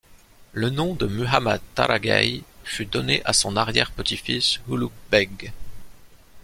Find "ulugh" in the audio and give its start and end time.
4.67-4.89